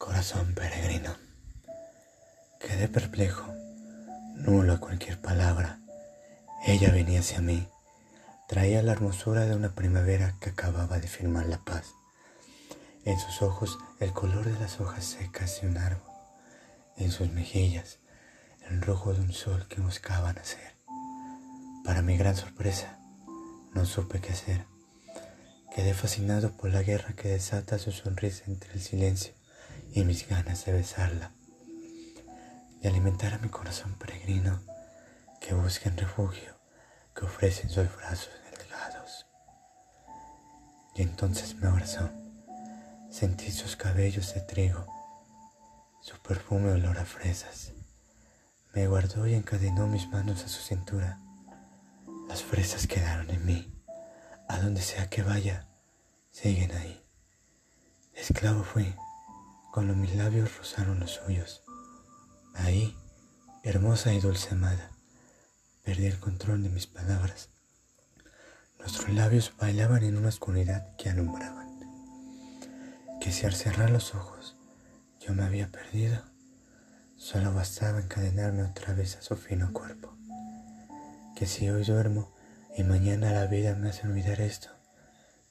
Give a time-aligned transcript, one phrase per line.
[0.00, 1.14] Corazón peregrino.
[2.58, 3.44] Quedé perplejo,
[4.34, 5.78] nulo a cualquier palabra.
[6.66, 7.68] Ella venía hacia mí.
[8.48, 11.92] Traía la hermosura de una primavera que acababa de firmar la paz.
[13.04, 16.10] En sus ojos el color de las hojas secas de un árbol.
[16.96, 17.98] En sus mejillas
[18.70, 20.76] el rojo de un sol que buscaba nacer.
[21.84, 22.98] Para mi gran sorpresa,
[23.74, 24.64] no supe qué hacer.
[25.76, 29.39] Quedé fascinado por la guerra que desata su sonrisa entre el silencio
[29.92, 31.32] y mis ganas de besarla,
[32.80, 34.60] de alimentar a mi corazón peregrino
[35.40, 36.56] que busca en refugio,
[37.14, 39.26] que ofrecen sus brazos delgados.
[40.94, 42.10] Y entonces me abrazó,
[43.10, 44.86] sentí sus cabellos de trigo,
[46.02, 47.72] su perfume olor a fresas.
[48.72, 51.18] Me guardó y encadenó mis manos a su cintura.
[52.28, 53.76] Las fresas quedaron en mí.
[54.48, 55.68] A donde sea que vaya,
[56.30, 57.04] siguen ahí.
[58.14, 58.94] Esclavo fui,
[59.72, 61.62] cuando mis labios rozaron los suyos.
[62.54, 62.96] Ahí,
[63.62, 64.90] hermosa y dulce amada,
[65.84, 67.50] perdí el control de mis palabras.
[68.78, 71.68] Nuestros labios bailaban en una oscuridad que alumbraban.
[73.20, 74.56] Que si al cerrar los ojos
[75.20, 76.22] yo me había perdido,
[77.16, 80.16] solo bastaba encadenarme otra vez a su fino cuerpo.
[81.36, 82.34] Que si hoy duermo,
[82.76, 84.70] y mañana la vida me hace olvidar esto.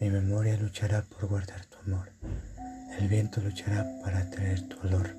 [0.00, 2.12] Mi memoria luchará por guardar tu amor.
[2.98, 5.16] El viento luchará para traer tu olor.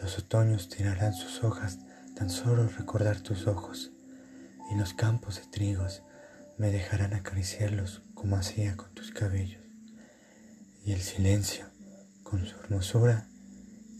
[0.00, 1.78] Los otoños tirarán sus hojas
[2.14, 3.90] tan solo recordar tus ojos.
[4.70, 6.02] Y los campos de trigos
[6.58, 9.62] me dejarán acariciarlos como hacía con tus cabellos.
[10.84, 11.64] Y el silencio,
[12.22, 13.26] con su hermosura,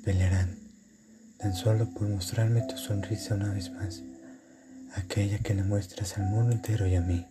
[0.05, 0.59] pelearán
[1.39, 4.03] tan solo por mostrarme tu sonrisa una vez más
[4.97, 7.27] aquella que le muestras al mundo entero y a mí,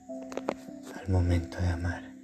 [0.99, 2.18] al momento de amar.